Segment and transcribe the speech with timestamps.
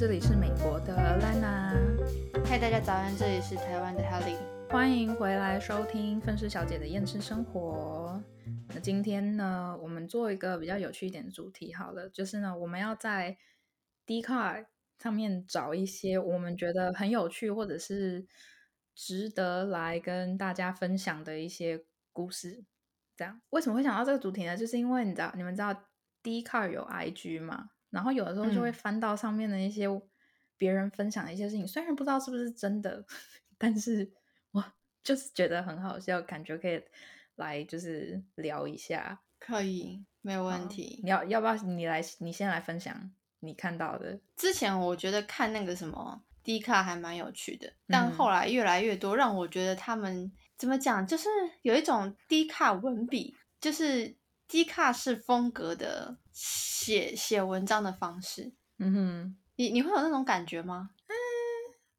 [0.00, 1.76] 这里是美国的 Lana。
[2.46, 4.38] 嗨，大家早安，这里是台湾的 Helly。
[4.70, 8.18] 欢迎回来收听愤世小姐的厌世生活。
[8.68, 13.36] 那今天呢，我们做一个比较有趣一点的主题，好了，就是呢，我们要在
[14.06, 14.66] d c a r
[14.98, 18.26] 上面找一些我们觉得很有趣，或者是
[18.94, 22.64] 值得来跟大家分享的一些故事。
[23.18, 24.56] 这样，为什么会想到这个主题呢？
[24.56, 25.74] 就是因为你知道，你们知道
[26.22, 27.72] d c a r 有 IG 吗？
[27.90, 29.86] 然后有的时候就会翻到上面的一些
[30.56, 33.04] 别人分享的一些事情，虽然不知道是不是真的，
[33.58, 34.10] 但是
[34.52, 34.64] 我
[35.02, 36.82] 就是觉得很好笑，感觉可以
[37.36, 39.20] 来就是聊一下。
[39.38, 41.00] 可以，没有问题。
[41.02, 42.00] 你要要不要你来？
[42.18, 44.20] 你先来分享你看到的。
[44.36, 51.28] 之前我觉得看那个什么低卡还蛮有趣的，但后来越来越多，让我觉得他们怎么讲，就是
[51.62, 54.16] 有一种低卡文笔，就是。
[54.50, 60.90] 低卡式风格的写写文章的方式，嗯哼，你你会有那种感觉吗？
[61.06, 61.12] 嗯，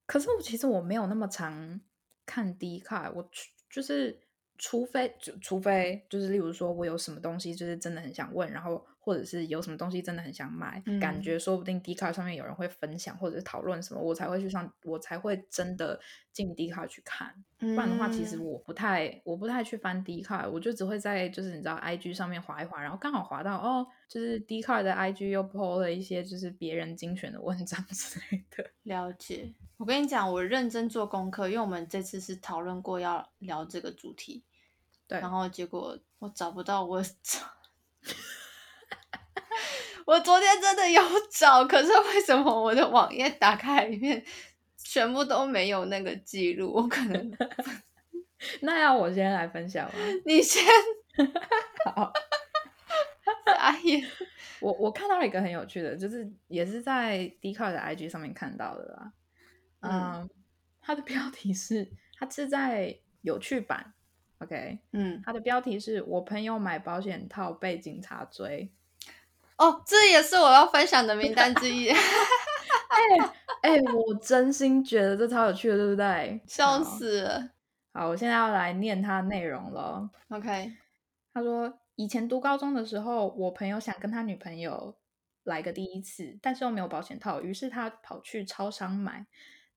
[0.08, 1.80] 可是我其实我没有那么常
[2.25, 3.30] 看低卡，我
[3.70, 4.20] 就是
[4.58, 8.83] 除非就除非就是例如说我有什么东西就是真的很想问，然后。
[9.03, 15.99] 或者是有什么东西真的很想买，感觉说不定 D 卡上面有人会分享或者是讨论什么，我才会去上，我才会真的
[16.31, 17.33] 进 D 卡去看。
[17.58, 28.69] 不然的话，其实我不太，我不太去翻 D 卡，我就只会在就是你知道 IG 上面划一划，然后刚好划到哦，就是 D 卡的 IG 又 po 了一些就是别人精选的文章之类的。
[28.83, 34.43] 了解，我跟你讲，我认真做功课，因为我们这次是讨论过要聊这个主题，
[35.08, 37.03] 对，然后结果我找不到我。
[40.05, 44.23] 我昨天真的有 找，可是为什么我的网页打开里面
[44.77, 46.71] 全部都没有那个记录？
[46.73, 47.31] 我可能
[48.61, 49.93] 那要我先来分享吗？
[50.25, 50.63] 你先
[51.85, 52.11] 好。
[53.58, 54.03] 阿姨，
[54.59, 59.14] 我我看到了一个很有趣的，就是也是在 d c a r 的 IG 上面看到的啦。
[59.81, 60.30] 嗯，
[60.81, 63.93] 它的标题是它是在有趣版
[64.39, 68.71] ，OK，嗯，它的标题是我朋友买保险套被警察追。
[69.61, 71.88] 哦，这也是我要分享的名单之一。
[71.94, 72.98] 哎
[73.61, 76.42] 哎，我真心觉得这超有趣的，对不对？
[76.48, 77.49] 笑死了。
[77.94, 80.10] 好，我现在要来念他内容了。
[80.30, 80.73] OK，
[81.32, 84.98] 他说以前读高中的时候，我朋友想跟他女朋友
[85.44, 89.27] 来个第一次，但是又没有保险套，于是他跑去超商买，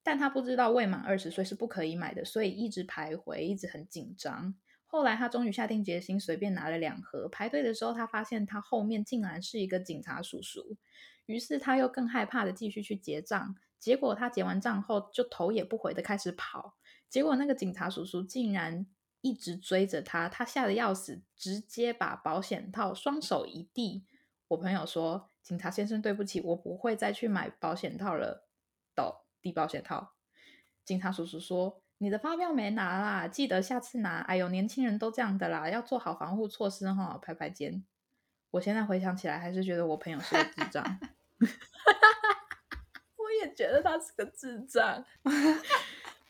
[0.02, 4.54] 但他不知道未满二十岁是不可以买的，所以一直徘徊，一直很紧张。
[4.94, 7.28] 后来他终于下定决心，随便拿了两盒。
[7.28, 10.76] 排队的时候，他发现他后面竟然是一个警察叔叔，
[11.26, 13.56] 于是他又更害怕的继续去结账。
[13.80, 16.76] 结果他结完账后，就头也不回的开始跑。
[17.10, 18.86] 结果那个警察叔叔竟然
[19.20, 24.04] 一直追着他，他吓得要死，直接把保险套双手一递。
[24.46, 28.46] 我朋友说：“警察先生，对不起，我不会再去买保险套了。”
[28.94, 30.14] 抖递保险套。
[30.84, 31.83] 警察叔叔说。
[31.98, 34.18] 你的发票没拿啦，记得下次拿。
[34.22, 37.18] 哎呦，年轻人都这样的啦，要做好防护措施哈。
[37.22, 37.84] 拍拍肩。
[38.50, 40.84] 我现在回想起来，还是觉得我朋友是个智障。
[43.16, 45.04] 我也觉得他是个智障。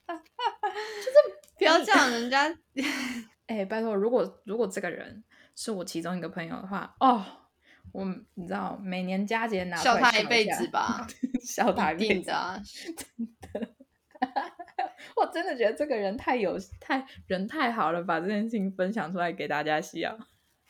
[0.04, 1.16] 就是
[1.58, 2.56] 不要这样，人家。
[3.46, 5.22] 哎，拜托，如果如果这个人
[5.54, 7.24] 是我其中一个朋友的话，哦，
[7.92, 8.04] 我
[8.34, 11.06] 你知道，每年佳节拿笑他一辈子吧，
[11.42, 12.58] 笑他一辈子啊，
[13.16, 13.74] 真的。
[15.16, 20.16] 我真的觉得这个人太有太人太好了，把这件事情分享出来给大家笑。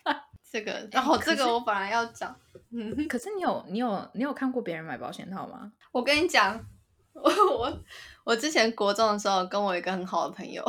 [0.50, 2.36] 这个，然后这个我本来要讲，
[2.70, 5.72] 嗯，可是你有你有你有看过别人买保险套吗？
[5.90, 6.64] 我跟你讲，
[7.12, 7.22] 我
[7.58, 7.82] 我
[8.24, 10.62] 我之前国中的时候，跟我一个很好的朋友，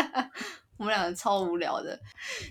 [0.78, 2.00] 我们两个超无聊的，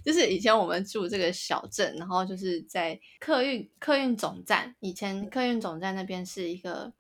[0.06, 6.94] 就是以前我们住这个小镇，然后就是在客运客运总站，以前客运总站那边是一个。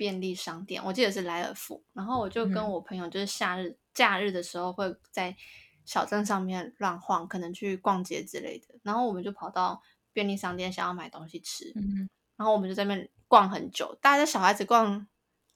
[0.00, 1.84] 便利商店，我记得是莱尔富。
[1.92, 5.36] 然后我就跟我朋友，就是夏日假日的时候，会在
[5.84, 8.68] 小镇上面乱晃，可能去逛街之类的。
[8.82, 9.82] 然后我们就跑到
[10.14, 11.70] 便利商店，想要买东西吃。
[12.34, 13.94] 然后我们就在那边逛很久。
[14.00, 15.06] 大家小孩子逛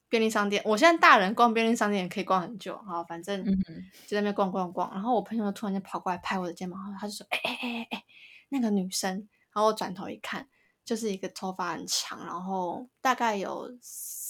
[0.09, 2.77] 便利商店，我现在大人逛便利商店也可以逛很久。
[2.85, 4.91] 好，反正就在那边逛逛逛。
[4.91, 8.03] 然后我朋友突然间跑过来拍我的肩膀，他就说：“哎哎哎哎哎，
[8.49, 10.47] 那个女生。”然后我转头一看。
[10.85, 13.67] 就是一个头发很长，然后大概有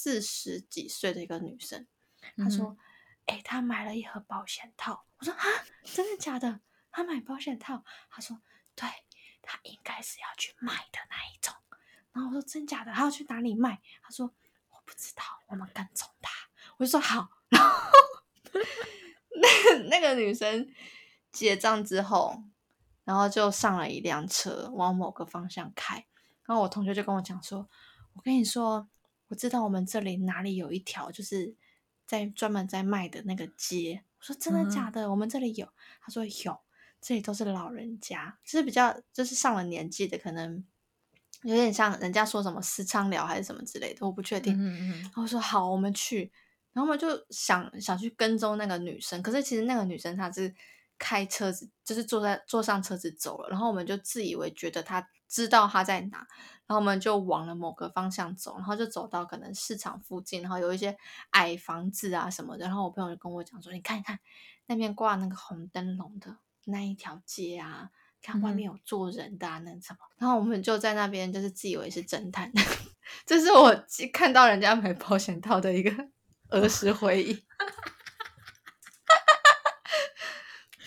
[0.05, 1.87] 四十几岁的一个女生。
[2.37, 2.77] 她说
[3.25, 5.43] ：“哎，她买了一盒保险套。”我说：“啊，
[5.83, 6.59] 真的假的？
[6.91, 8.39] 她买保险套？”她说
[8.77, 8.87] ：“对，
[9.41, 11.55] 她应该是要去卖的那一种。”
[12.13, 12.93] 然后我说：“真假的？
[12.93, 14.27] 她要去哪里卖？”她说
[14.69, 16.31] ：“我不知道，我们跟踪她。”
[16.77, 17.91] 我就说：“好。”然后
[19.41, 20.71] 那那个女生
[21.31, 22.43] 结账之后，
[23.05, 26.05] 然后就上了一辆车，往某个方向开。
[26.43, 27.67] 然后我同学就跟我讲说
[28.13, 28.87] ：“我跟你说，
[29.27, 31.56] 我知道我们这里哪里有一条就是
[32.06, 34.04] 在专门在卖的那个街。
[34.19, 35.10] 我说真的假的？
[35.12, 35.68] 我们这里有？
[36.01, 36.60] 他说有，
[37.01, 40.66] 这里都是老人家，就是比较就是上了年纪的，可能
[41.44, 44.54] 有点像人家说什么私娼寮还是什么之类的，我不确定。
[44.56, 46.31] 嗯嗯然后说好，我们去。
[46.74, 50.54] 然后我们就想想去跟踪那个女生，可是其实那个女生她是
[50.98, 53.50] 开车子，就是坐在坐上车子走了。
[53.50, 56.18] 然后我们就自以为觉得她知道他在哪，
[56.66, 60.98] 然后我们就往了某个方向走，然后就走到可能市场附近，然后有一些
[61.31, 62.66] 矮房子啊什么的。
[62.66, 64.19] 然后我朋友就跟我讲说：“你看一看
[64.68, 67.89] 那边挂那个红灯笼的那一条街啊，
[68.22, 72.51] 看外面有坐人的啊，那什么。”然后我们就在那边就是自以为是侦探，
[73.25, 75.92] 这是我看到人家买保险套的一个。
[76.50, 77.33] 儿时回忆，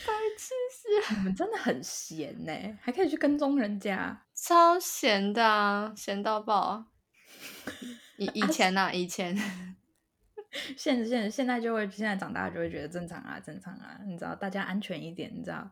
[0.07, 1.17] 白痴死！
[1.17, 6.87] 你们真的很闲呢，还可以去跟踪人家，超闲的啊，闲到爆！
[8.17, 9.37] 以以前呐，以前，
[10.77, 15.71] 现现现在就会，现在长大就会觉得正常啊，正常啊，你知道，大家安全一点，你知道。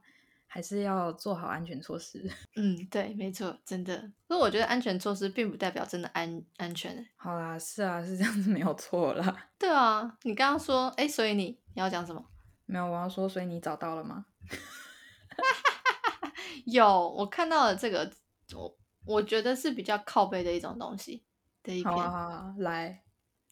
[0.48, 2.24] 还是要做好安全措施。
[2.56, 4.10] 嗯，对，没错，真的。
[4.26, 7.06] 所以我觉得安全措施并不代表真的安安全。
[7.16, 9.48] 好啦，是啊，是这样子，没有错啦。
[9.58, 12.24] 对啊，你刚刚说，哎，所以你你要讲什么？
[12.64, 14.24] 没有，我要说，所以你找到了吗？
[16.64, 18.10] 有，我看到了这个，
[18.54, 21.24] 我我觉得是比较靠背的一种东西
[21.62, 21.92] 的一篇。
[21.92, 23.02] 好啊，来，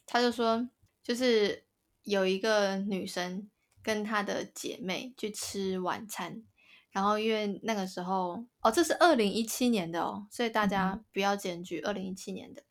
[0.05, 0.69] 他就说，
[1.03, 1.65] 就是
[2.03, 3.49] 有一个女生
[3.81, 6.43] 跟她的姐妹去吃晚餐。
[6.91, 12.63] 然后因为那个时候哦，这是二零一七年的哦，所以大家不要检举二零一七年的。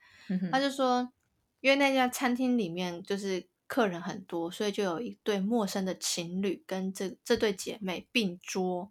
[0.51, 1.13] 他就说，
[1.61, 8.91] 因为那家餐厅里面就是客人很多，所以就有一对陌生的情侣跟这这对姐妹并桌。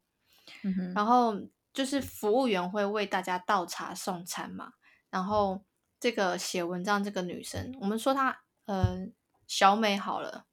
[0.94, 1.36] 然后
[1.74, 4.74] 就是服务员会为大家倒茶送餐嘛。
[5.10, 5.66] 然后
[6.00, 9.08] 这个写文章这个女生，我们说她呃
[9.48, 10.46] 小美好了。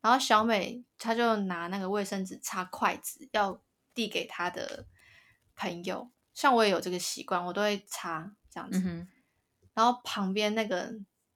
[0.00, 3.62] 然后小美她就拿那个卫生纸擦筷子要。
[3.94, 4.86] 递给她的
[5.54, 9.06] 朋友，像我也有这个习惯，我都会擦这样子。
[9.74, 10.90] 然后旁边那个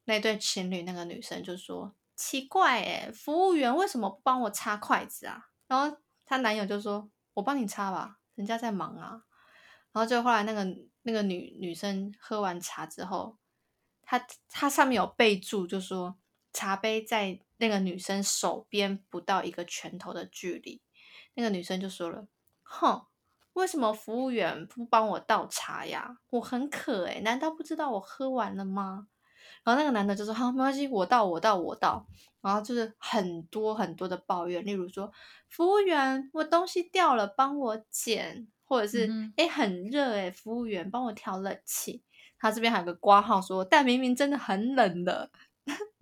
[0.04, 9.22] 那对情侣，那个女生就说：“奇怪，诶服务员为什么不帮我擦筷子啊？”然后她男友就说：“我帮你擦吧，人家在忙啊。”
[9.92, 10.64] 然后就后来那个
[11.02, 13.38] 那个女女生喝完茶之后，
[14.02, 16.16] 她她上面有备注，就说
[16.52, 20.82] 茶杯在那个女生手边不到一个拳头的距离。
[21.34, 22.28] 那个女生就说了。
[22.62, 23.06] 哼，
[23.54, 26.18] 为什么服务员不帮我倒茶呀？
[26.30, 29.08] 我很渴诶难道不知道我喝完了吗？
[29.64, 32.06] 然后那个男的就说：“好，没关系，我到，我到，我到。”
[32.42, 35.10] 然后就是很多很多的抱怨，例如说
[35.50, 42.02] ：“服务员，我东西掉了，帮我捡。”或者是：“哎，很热诶服务员帮我调冷气。”
[42.38, 45.30] 他这边还有个挂号说：“但明明真的很冷的。”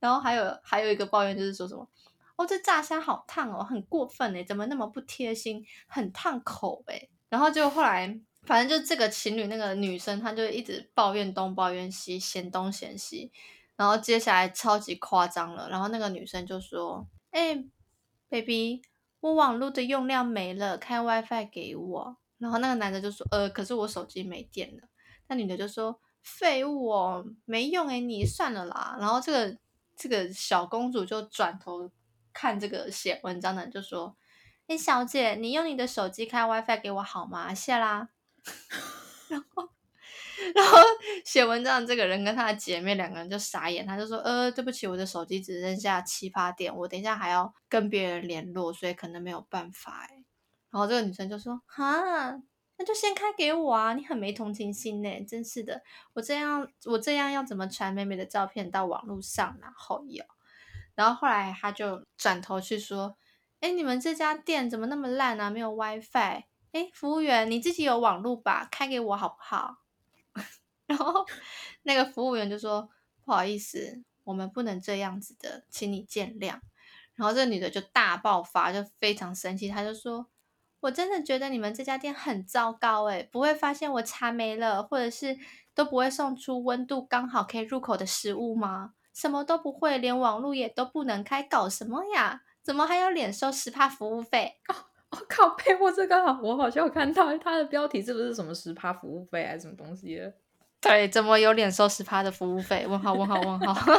[0.00, 1.88] 然后还有还有一个抱怨就是说什么？
[2.36, 7.08] 哦，这炸虾好烫哦，很过分哎，怎么那么不贴心，很烫口哎。
[7.28, 13.30] 然后就后来，反正就这个情侣那个女生，她就一直抱怨东抱怨西，嫌东嫌西。
[13.76, 17.62] 然后接下来超级夸张了，然后那个女生就说：“哎
[18.30, 18.80] ，baby，
[19.20, 24.88] 我网络的用量没了，开 WiFi 给我。”然后那个男的就说：“呃，可是我手机没电了。”
[25.28, 29.58] 那女的就说：“废物哦，没用哎，你算了啦。”然后这个
[29.94, 31.90] 这个小公主就转头。
[32.38, 34.14] 看这个写文章的就说
[34.68, 37.54] ：“哎，小姐，你用你的手机开 WiFi 给我好吗？
[37.54, 38.10] 谢啦。”
[39.28, 39.68] 然后，
[40.54, 40.78] 然后
[41.24, 50.24] 写文章的这个人跟他的姐妹两个人就傻眼，他就说：“呃，对不起，我的手机只剩下七八点，我等一下还要跟别人联络，所以可能没有办法。”哎，
[50.70, 52.40] 然后这个女生就说：“哈，
[52.78, 53.94] 那就先开给我啊！
[53.94, 55.82] 你很没同情心呢，真是的。
[56.12, 59.58] 我这样，我这样要怎么传妹妹的照片到网络上？
[59.60, 60.24] 然后有。”
[60.94, 63.16] 然后后来他就转头去说
[63.60, 65.50] ：“哎，你们这家店怎么那么烂啊？
[65.50, 66.44] 没有 WiFi？
[66.76, 68.68] 哎，服务员，你自己有网络吧？
[68.70, 69.78] 开给我好不好？”
[70.86, 71.24] 然后
[71.84, 72.90] 那个服务员就说
[73.24, 76.60] ：“不好意思，我们不能这样子的，请你见谅。”
[77.16, 80.26] 然后这女的就大爆发，就非常生气，她就说
[80.80, 85.38] ：“我真的觉得你们这家店很糟糕，诶不会发现我茶没了，或者是
[85.74, 92.42] 都不会送出温度刚好可以入口的食物吗？”什么都不会，连网络也都不能开，搞什么呀？
[92.62, 94.60] 怎么还有脸收十帕服务费？
[95.10, 100.32] 哦，我靠，被我这个，我好像有看到它的标题，是不是什么十趴服务费还是什么东西的？
[100.80, 102.86] 对，怎么有脸收十趴的服务费？
[102.86, 103.74] 问号问号问号！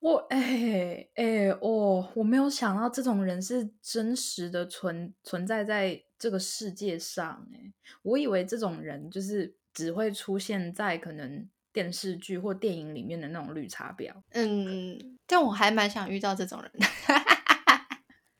[0.00, 7.72] 我哎哎哦，我没有想到这种人是真实的存存在在这个世界上哎，
[8.02, 11.48] 我以为这种人就是只会出现在可能。
[11.70, 14.10] 电视剧或电影里面的那种绿茶婊。
[14.32, 16.72] 嗯，但我还蛮想遇到这种人。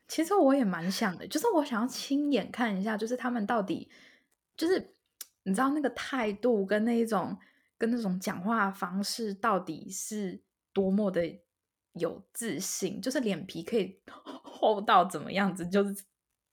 [0.08, 3.88] 其实我也蛮想的，就是我想要亲眼看一下，就是他们到底
[4.56, 4.94] 就是
[5.42, 7.38] 你知道那个态度跟那一种
[7.76, 10.40] 跟那种讲话方式到底是
[10.72, 11.38] 多么的
[11.92, 14.00] 有自信，就是脸皮可以
[14.42, 16.04] 厚到怎么样子，就是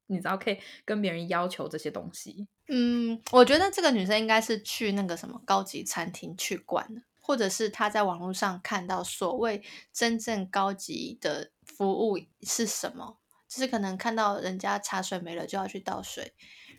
[0.08, 2.48] 你知道可以跟别人要求这些东西。
[2.68, 13.18] 嗯，我觉得这个女生应该是去那个什么高级餐厅去惯了，或者是她在网络上看到所谓真正高级的服务是什么。
[13.56, 16.34] 就是可能看到人家茶水没了就要去倒水，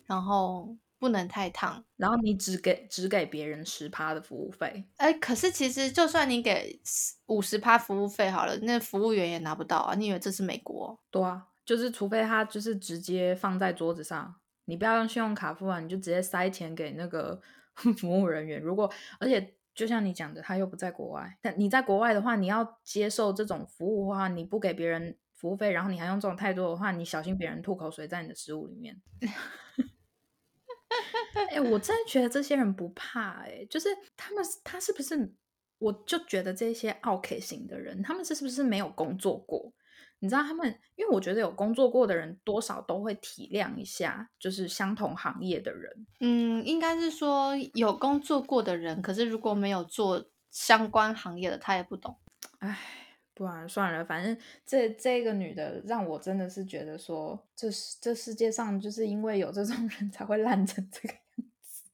[0.05, 4.85] 然后不能太烫，然后你只给只给别人十趴的服务费。
[4.99, 6.79] 哎，可是其实就算你给
[7.29, 9.95] 五十趴服务费好了，那服务员也拿不到啊！
[9.95, 11.01] 你以为这是美国？
[11.11, 14.35] 对啊，就是除非他就是直接放在桌子上，
[14.67, 17.41] 你不要用信用卡付啊，你就直接塞钱给那个
[17.97, 18.61] 服务人员。
[18.61, 25.17] 如果而且就像你讲的，他又不在国外，但你在国外的话，你要接受这种服务的话，你不给别人。
[25.37, 29.01] 服务费，然后你还用这种态度的话，你小心别人吐口水在你的食物里面。
[31.51, 35.35] 哎，我真的觉得这些人不怕哎，就是他们他是不是？
[35.79, 39.75] 我就觉得这些 OK 型的人，他们是是不是没有工作过？
[40.21, 40.67] 你知道他们？
[40.95, 46.07] 因为我觉得有工作过的人，多少都会体谅一下，就是相同行业的人。
[46.21, 52.17] 嗯，应该是说有工作过的人，可是如果没有做相关行业的，他也不懂。
[52.61, 53.06] 哎。
[53.37, 57.69] 不然算了，反正这这个女的让我真的是觉得说，这
[58.01, 61.21] 这世界上就是因为有这种人才会烂成这个样
[61.61, 61.85] 子。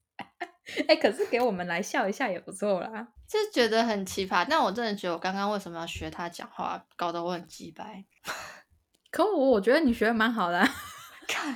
[0.86, 4.46] 哎，可是给我们来笑一下也不错啦，就觉得很奇葩。
[4.48, 8.04] 但我真的觉得我刚刚为什么要学她讲话，搞得我很鸡白。
[9.10, 10.64] 可我我觉得你学的蛮好的。
[11.26, 11.52] 看，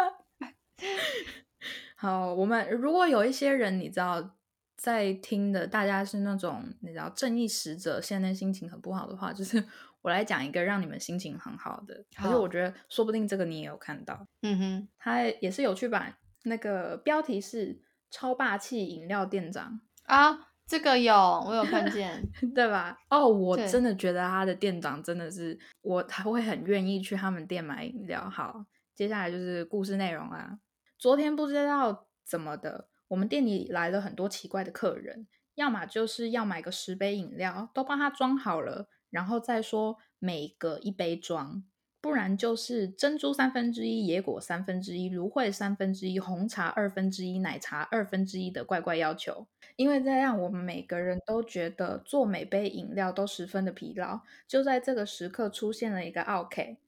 [1.96, 4.36] 好，我们如果有一些人，你知道。
[4.80, 9.62] 在听的大家是那种你知道正义使者，现在心情很不好的话，就是
[10.00, 12.02] 我来讲一个让你们心情很好的。
[12.16, 16.16] 可是我觉得说不定这个你也有看到，嗯哼，它也是有趣版。
[16.44, 17.78] 那个标题是
[18.10, 22.98] “超霸气饮料店长”啊，这个有我有看见， 对吧？
[23.10, 28.30] 哦，我真的觉得他的店长真的是我，他会很愿意去他们店买饮料。
[28.30, 30.58] 好，接下来就是故事内容啦。
[30.98, 32.88] 昨天不知道怎么的。
[33.10, 35.26] 我们店里来了很多奇怪的客人，
[35.56, 41.64] 要么就是要买个十杯饮料，都帮他装好了，然后再说每个一杯装；
[42.00, 49.48] 不然就是珍珠三分之一、野果三分之一、芦荟三分之一、红茶二分之一、奶茶二分之一的怪怪要求。
[49.74, 54.20] 因为这样，我们每个人都觉得做每杯饮料都十分的疲劳。
[54.46, 56.78] 就在这个时刻，出现了一个奥 K，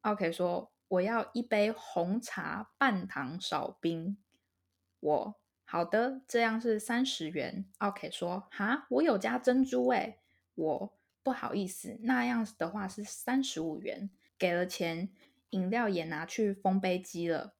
[0.00, 4.18] 奥 K 说：“我要一杯红茶半糖少冰。”
[5.00, 5.34] 我
[5.64, 7.66] 好的，这样是三十元。
[7.78, 10.20] OK，说哈，我有加珍珠诶。
[10.54, 14.10] 我不好意思，那样子的话是三十五元。
[14.38, 15.10] 给了钱，
[15.50, 17.54] 饮料也拿去封杯机了。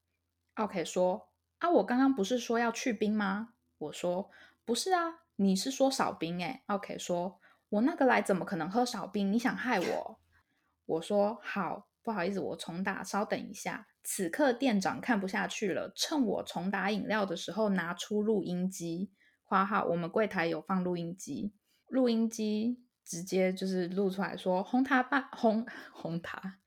[0.55, 3.55] OK，说啊，我刚刚不是说要去冰吗？
[3.79, 4.31] 我说
[4.65, 6.63] 不是啊，你是说少冰诶。
[6.67, 9.33] OK，说我那个来怎么可能喝少冰？
[9.33, 10.21] 你想害我？
[10.87, 13.89] 我说好，不好意思，我重打，稍等一下。
[14.09, 19.11] 此刻店长看不下去了，趁我重打饮料的时候，拿出录音机。
[19.43, 21.53] 花号，我们柜台有放录音机，
[21.89, 26.61] 录音机直接就是录出来说：红茶半红红茶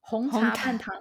[0.00, 1.00] 红茶半糖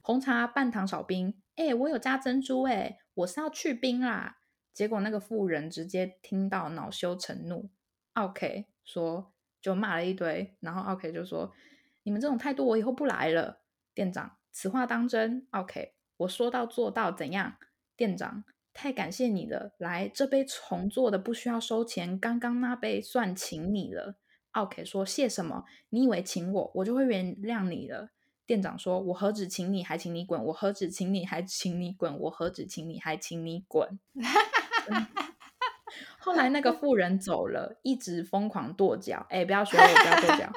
[0.00, 1.38] 红茶半糖少冰。
[1.56, 4.38] 哎，我有加珍珠哎，我是要去冰啦。
[4.72, 7.70] 结果那个妇人直接听到恼羞成怒
[8.14, 11.52] ，OK 说就骂了一堆，然后 OK 就说：
[12.04, 13.60] 你们这种态度，我以后不来了，
[13.92, 14.38] 店长。
[14.58, 17.58] 此话当真？OK，我说到做到，怎样？
[17.94, 19.74] 店长，太感谢你了。
[19.76, 24.16] 来，这杯重做的不需要收钱，刚刚那杯算请你了。
[24.52, 25.66] OK，说谢什么？
[25.90, 28.08] 你以为请我，我就会原谅你了？
[28.46, 30.42] 店长说，我何止请你，还请你滚！
[30.42, 32.18] 我何止请你，还请你滚！
[32.20, 34.00] 我何止请你，还请你滚！
[36.18, 39.26] 后来那个妇人走了，一直疯狂跺脚。
[39.28, 40.50] 哎，不要学我，不要跺脚。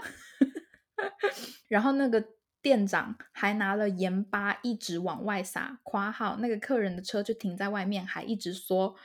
[1.68, 2.39] 然后那个。
[2.62, 8.96] 店长还拿了盐巴一直往外撒，夸号那个客人的车就停在外面，还一直说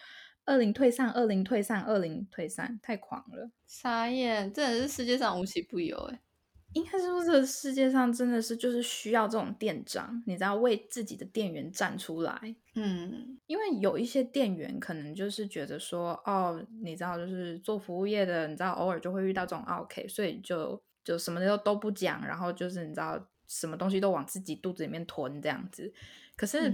[0.44, 6.20] 二零退散，二零退散，二零退散，太狂了，傻眼，真的是世界上无奇不有哎，
[6.73, 23.25] 应该是不是世界上真的是就是需要这种店长，你知道为自己的店员站出来，嗯，因为有一些店员可能就是觉得说，哦，你知道就是做服务业的，你知道偶尔就会遇到这种 OK，所以就就什么都都不讲，然后就是你知道。
[23.61, 25.92] 什么东西都往自己肚子里面吞这样子，
[26.37, 26.73] 可是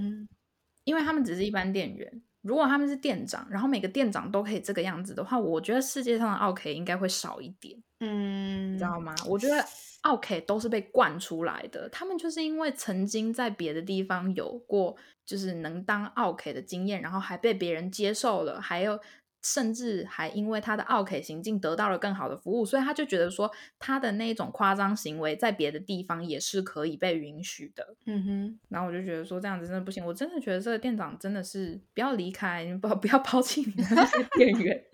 [0.85, 9.15] 因为他们只是一般店员，如果他们是店长，然后每个店长都可以这个样子的话，我觉得世界上的奥 K 应该会少一点，嗯，你知道吗？
[9.29, 9.63] 我觉得
[10.01, 14.97] 奥 K 都是被惯出来的，他们就是因为曾经在别的地方有过，
[15.27, 18.99] 就是能当奥 K 的经验，然后还被别人接受了，还有。
[19.43, 27.97] 甚至还因为他的奥 K 行径得到了更好的服务，所以他就觉得说他的那种夸张行为在别的地方也是可以被允许的。
[28.07, 34.85] 嗯哼，然后我就觉得说这样子真的不行，我真的觉得这个店长真的是不要离开，不不要抛弃你的那些店员。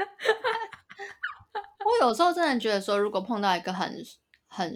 [1.85, 4.03] 我有时候真的觉得说，如果碰到一个很
[4.49, 4.75] 很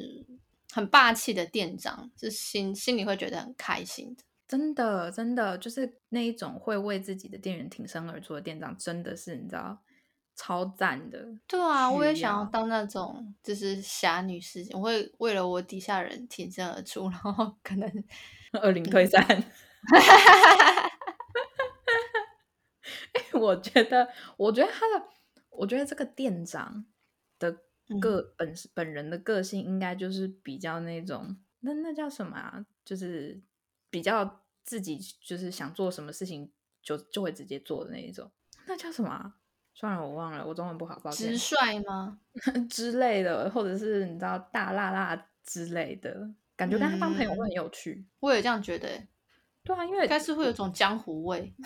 [0.73, 4.23] 很霸气的店长，是心心里会觉得很开心的。
[4.51, 9.79] 真的，真的就是那一种会为自己的店员挺身而出的店长，真的是你知道
[10.35, 11.25] 超赞的。
[11.47, 17.89] 对啊，我也想要当那种就是侠女事件，我会为了我底下人挺身而出，然后可能
[18.61, 19.23] 二零退三。
[23.13, 25.05] 哎，我觉得，我觉得他的，
[25.51, 26.85] 我觉得这个店长
[27.39, 27.57] 的
[28.01, 32.67] 个本本人的个性，应该就是比较那种，那那叫什么啊？
[32.85, 33.41] 就是
[33.91, 36.51] 比较自己就是想做什么事情
[36.83, 38.31] 就就会直接做的那一种，
[38.67, 39.35] 那叫什么啊？
[39.75, 41.55] 算了，我忘了，我中文不好，抱歉直。
[41.57, 42.21] 率吗？
[42.69, 48.05] 之类的，或者是你知道大辣辣之类的，感觉跟他当朋友会很有趣。
[48.21, 49.09] 我也这样觉得欸，
[49.65, 51.55] 对啊，因为应该是会有种江湖味。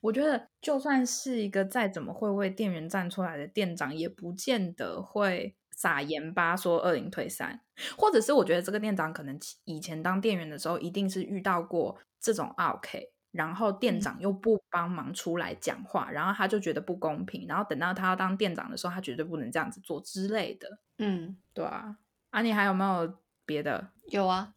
[0.00, 7.60] 我觉得，就算是一个再怎么会为店员站出来的店长，也不见得会撒盐巴说二零退三，
[7.96, 20.66] 或者是我觉得这个店长可能以前当店员的时候，一定是遇到过这种 OK，然后店长又不帮忙出来讲话，然后他就觉得不公平，然后等到他要当店长的时候，他绝对不能这样子做之类的，
[20.98, 21.98] 嗯，对啊。
[22.30, 24.54] 啊，你还有没有别的有啊，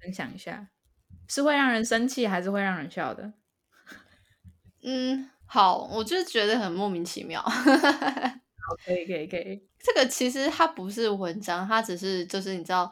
[0.00, 0.70] 分享一下？
[1.28, 3.32] 是会让人生气，还是会让人笑的？
[4.82, 7.44] 嗯，好，我就觉得很莫名其妙。
[8.72, 9.62] 好，可以，可以，可以。
[9.78, 12.90] 这个其实它不是文章，它只是就是你知道，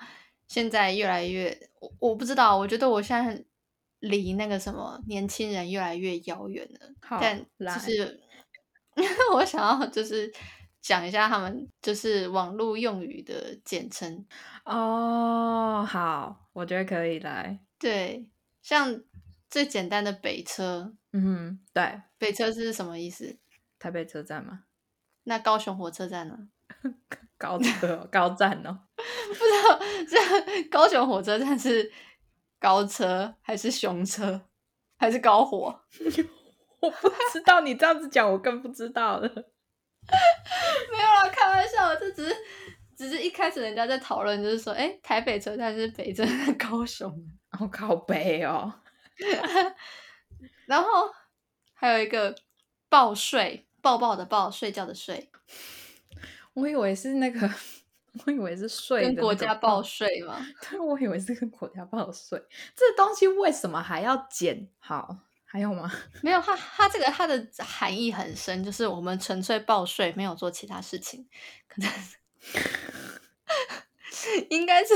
[0.49, 3.45] 现在越来越，我我不知道，我觉得我现在
[4.01, 6.93] 离那个什么年轻人越来越遥远了。
[7.01, 8.21] 好，但就是
[9.35, 10.33] 我想要就是
[10.81, 14.27] 讲一下他们就是网络用语的简称。
[14.64, 17.61] 哦，好，我觉得可以来。
[17.79, 18.29] 对，
[18.62, 19.03] 像
[19.49, 23.38] 最简单的北车，嗯哼，对，北车是什么意思？
[23.79, 24.64] 台北车站嘛，
[25.24, 26.37] 那高雄火车站呢？
[27.38, 28.80] 高车哦高站哦。
[28.96, 31.90] 不知道 这高雄火车站是
[32.59, 34.40] 高车还是熊车
[34.98, 35.80] 还是高火？
[36.80, 39.28] 我不知道，你这样子讲，我更不知道了。
[39.28, 42.37] 没有啦，开玩笑，这只是
[42.96, 47.11] 只是一开始人家在讨论，就是说，哎，台北车站是北车还是高雄？
[47.50, 48.72] 好靠北哦。
[50.66, 50.88] 然后
[51.74, 52.35] 还有一个
[52.88, 55.31] 报睡，抱抱的抱，睡觉的睡，
[56.55, 57.51] 我以为是那个，
[58.27, 60.45] 我以为是税跟的那个国家报报，税嘛。
[60.62, 62.43] 对，我以为是跟国家报税。
[62.75, 64.69] 这东西为什么还要减？
[64.79, 65.90] 好，还有吗？
[66.23, 71.27] 没有，它它这个它的含义很深，就是我们纯粹报税，没有做其他事情，
[71.69, 71.90] 可能
[74.51, 74.95] 应该是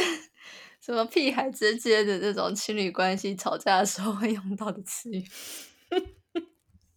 [0.80, 5.26] 什么屁孩之间的这种情侣关系吵架的时候会用到的词语。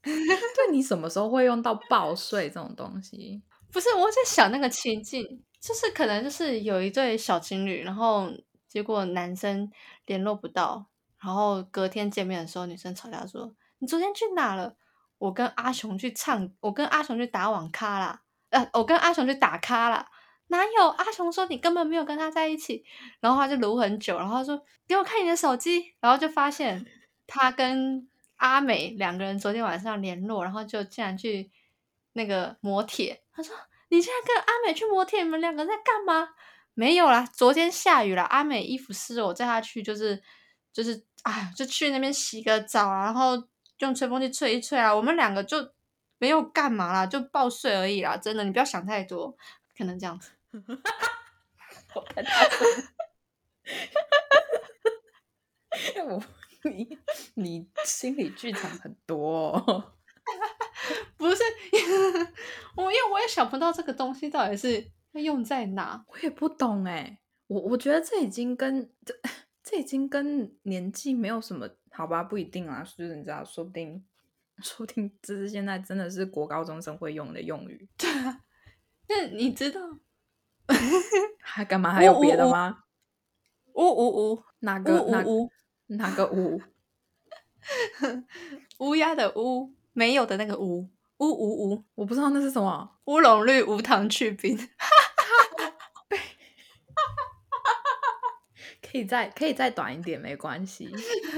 [0.55, 3.41] 对你什么时候会用到报税这种东西？
[3.71, 8.31] 不是，我在想那个情境，就是可能就是有一对小情侣，然后
[8.67, 9.69] 结果男生
[10.05, 10.87] 联络不到，
[11.19, 14.75] 然后隔天见面的时候，女生吵架说：“你昨天去哪了？”
[15.19, 20.07] 我跟阿雄去唱，我跟阿雄去打网咖啦，呃，我跟阿雄去打咖啦。
[20.49, 20.87] 哪有？
[20.89, 22.83] 阿雄说你根本没有跟他在一起，
[23.19, 26.85] 然后他就撸很久，然后他说给我看你的手机，然后就发现
[27.25, 31.51] 他跟阿美两个人昨天晚上联络，然后就竟然去
[32.13, 33.21] 那个磨铁。
[33.31, 33.55] 他说
[33.89, 36.29] 你竟然跟阿美去磨铁，你们两个在干嘛？
[36.73, 40.21] 没有啦，昨天下雨了，阿美衣服湿了，我载她去就是
[40.71, 43.47] 就是哎，就去那边洗个澡啊，然后
[43.79, 45.71] 用吹风机吹一吹啊，我们两个就
[46.19, 49.35] 没有干嘛啦，就报税而已啦，真的，你不要想太多，
[49.75, 50.31] 可能这样子。
[51.95, 52.67] 我太大声
[55.95, 56.23] 了 我
[56.63, 56.97] 你
[57.35, 59.93] 你心理剧场很多、哦。
[61.17, 61.41] 不是
[62.75, 66.03] 我，因为我也想不到这个东西到底是要用在哪。
[66.07, 69.13] 我也不懂哎，我我觉得这已经跟这
[69.63, 74.05] 这已经跟年纪没有什么好吧，不一定啊，就是你知道，说不定
[74.61, 77.87] 说不定这是现在真的是国高中生会用的用语，
[79.07, 79.79] 那你知道？
[81.39, 81.93] 还干嘛？
[81.93, 82.83] 还有别的吗？
[83.73, 85.51] 呜呜呜哪个哪呜呜呜，
[85.87, 86.61] 哪个乌？
[88.79, 92.97] 乌鸦的乌，没有的那个乌，乌乌乌，我不知道那是什么。
[93.05, 94.57] 乌龙绿无糖去冰。
[98.89, 100.89] 可以再可以再短一点，没关系。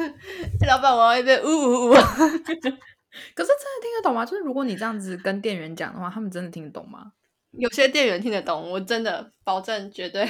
[0.68, 1.94] 老板，我要一杯呜呜呜。
[1.94, 4.24] 可是真的听得懂吗？
[4.24, 7.14] 就是如果你这样子跟店员讲的话，他们真的听得懂吗？
[7.52, 10.30] 有些店员听得懂，我真的保证绝对。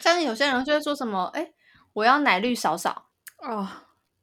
[0.00, 1.52] 像有些人就会说什么：“哎，
[1.94, 3.08] 我要奶绿少少。”
[3.40, 3.66] 哦，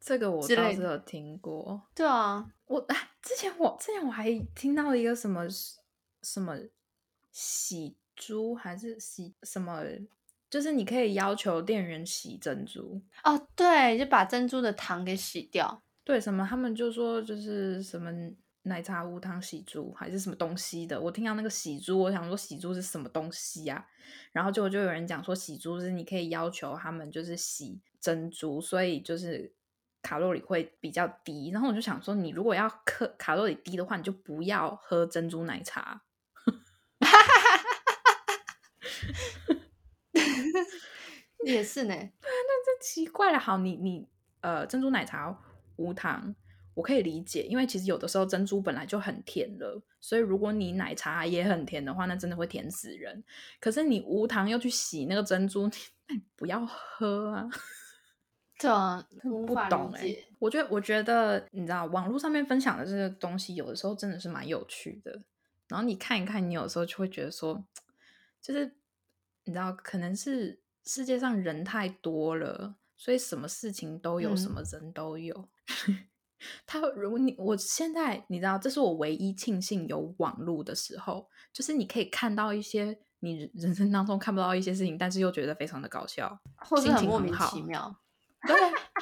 [0.00, 1.82] 这个我倒是有听过。
[1.94, 5.42] 对啊，我哎，之前我之前我还听到一个什么
[6.22, 6.56] 什么
[7.32, 9.82] 洗珠还是洗什么。
[10.50, 15.82] 就是你可以要求店员洗珍珠哦，对，就把珍珠的糖给洗掉。
[16.04, 18.12] 对，什么他们就说就是什么
[18.64, 21.00] 奶茶无糖洗珠还是什么东西的。
[21.00, 23.86] 我听到那个喜珠，我想说喜珠是什么东西呀？
[24.32, 29.52] 然后就就有人讲说喜珠是你可以要求他们就是洗珍珠，所以就是
[30.00, 31.50] 卡路里会比较低。
[31.50, 36.02] 然后我就想说，你如果要克卡路里低的话，你就不要喝珍珠奶茶。
[41.44, 43.38] 也是呢， 那这奇怪了。
[43.38, 44.08] 好，你你
[44.40, 45.36] 呃，珍珠奶茶
[45.76, 46.34] 无糖，
[46.74, 53.22] 我可以理解，因为其实有的时候珍珠本来就很甜了，所以如果你奶茶也很甜的话，那真的会甜死人。
[53.60, 55.68] 可是你无糖又去洗那个珍珠，
[56.08, 57.48] 那 你不要喝啊！
[58.58, 60.16] 对啊，不懂哎。
[60.38, 65.22] 我觉得，我觉得你知道，网络上面分享的这些东西，有的时候真的是蛮有趣的。
[65.68, 67.64] 然后你看一看，你有时候就会觉得说，
[68.40, 68.74] 就是
[69.44, 70.60] 你知道，可能是。
[70.84, 75.48] 世界上人太多了，所以什么事情都有，什么人都有。
[76.66, 87.94] 他如果你我现在你知道，这是我唯一庆幸有网络的时候，就是你可以看到一些你人生当中看不到一些事情，但是又觉得非常的搞笑，或者很莫名其妙。
[88.46, 88.56] 对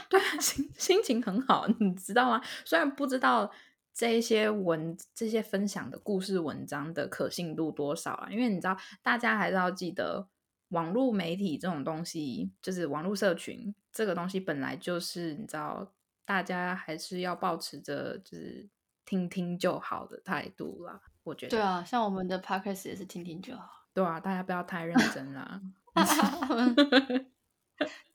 [0.08, 2.40] 对，心心情很好，你知道吗？
[2.64, 3.50] 虽然不知道
[3.94, 10.28] 这些文这些分享的故事文章的可信度多少啊，因为你知道，大家还是要记得。
[10.70, 15.92] 网络媒体这种东西，就是网络社群这个东西，本来就是你知道，
[16.24, 18.68] 大家还是要保持着就是
[19.04, 21.00] 听听就好的态度啦。
[21.24, 23.68] 我觉得对啊，像我们的 podcast 也是听听就好。
[23.92, 25.60] 对啊，大家不要太认真啦。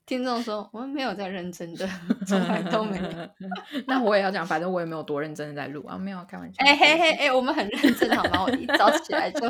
[0.06, 1.88] 听众说我们没有在认真的，
[2.26, 3.04] 从来都没有。
[3.86, 6.64] 那我也要讲，反正我也没有多认真的在录啊，没有开玩笑。
[6.64, 8.44] 哎嘿嘿哎，我们很认真好吗？
[8.44, 9.40] 我一早起来就。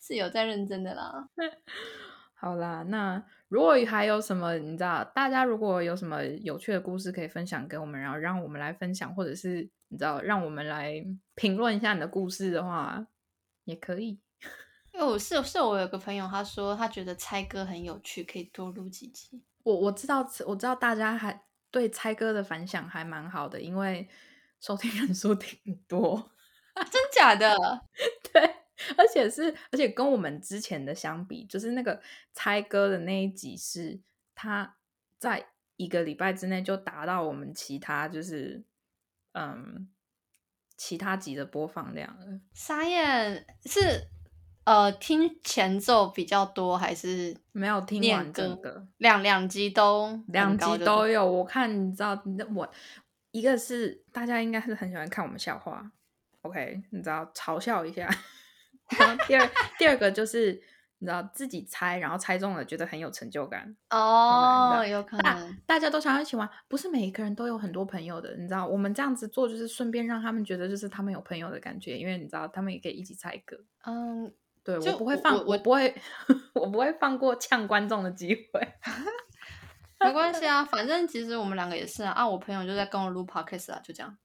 [0.00, 1.28] 是有在认真的啦。
[2.40, 13.04] 好啦，那如果还有什么，你知道，大家如果有什么有趣的故事可以分享给我们，然后让我们来分享，或者是你知道，让我们来评论一下你的故事的话，
[13.64, 14.20] 也可以。
[14.92, 19.42] 因为我是是我有个朋友，他说他觉得猜歌很有趣，可以多录几集。
[19.64, 24.08] 我我知道，我知道大家还对猜歌的反响还蛮好的，因为
[24.60, 26.30] 收听人数挺多。
[26.92, 27.56] 真假的？
[28.32, 28.67] 对。
[28.96, 32.00] 而且是，而且跟我们之前的相比，就是那个
[32.32, 34.00] 猜歌的那一集，是
[34.34, 34.76] 他
[35.18, 38.64] 在一个礼拜之内就达到我们其他就是
[39.32, 39.88] 嗯
[40.76, 42.40] 其他集的播放量了。
[42.52, 44.08] 沙燕是
[44.64, 51.24] 呃听前奏比较多，还是没有听完整个两两集都两集都有？
[51.24, 52.20] 我看你知道，
[52.54, 52.68] 我
[53.30, 55.90] 一个是大家应该是很喜欢看我们笑话
[56.42, 56.82] ，OK？
[56.90, 58.08] 你知道嘲笑一下。
[58.96, 60.52] 然后第二第二个就是
[61.00, 73.56] 你知道自己猜，然后猜中了，觉得很有成就感哦，有可能大家都想要一起玩，不是每一个人都有很多朋友的，你知道，我们这样子做就是顺便让他们觉得就是他们有朋友的感觉，因为你知道他们也可以一起猜歌。
[73.84, 74.32] 嗯，
[74.64, 75.94] 对我不会放，我不会，
[76.54, 78.68] 我不会放过呛观众的机会。
[80.00, 84.16] 没关系啊， 反正其实我们两个也是啊，啊，我朋友就在跟我录 podcast 啊，就这样。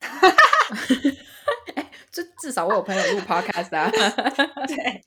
[2.14, 3.90] 至至少我有朋友录 podcast 啊，
[4.68, 5.04] 对，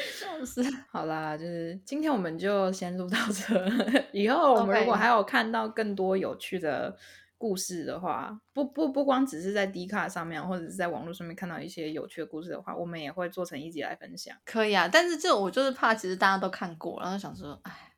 [0.12, 0.62] 笑死。
[0.90, 4.04] 好啦，就是今天我们就先录到这。
[4.12, 6.94] 以后我们如果还有看到更多有趣的
[7.38, 14.36] 故事的话，不不不光只是在 D 卡上面或者是在网络上面看到一些有趣的故事的话，我们也会做成一集来分享。
[14.44, 17.92] 可以啊，但是这我就是怕，其实大家都看过，然后想说，哎，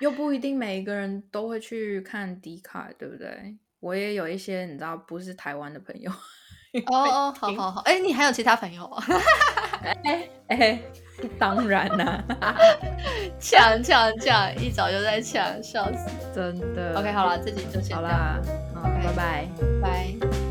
[0.00, 3.56] 又不一定每一个人都会去看 D 卡，对不对？
[3.84, 6.96] 我也有一些你知道不是台湾的朋友哦
[7.30, 9.04] 哦，好好好，哎，你还有其他朋友啊？
[10.04, 10.80] 哎哎，
[11.38, 12.24] 当然啦，
[13.38, 16.98] 抢抢抢，一早就在抢，笑死，真的。
[16.98, 18.40] OK，好了，这集就先好啦，
[18.74, 19.48] 好，拜拜，
[19.82, 20.43] 拜。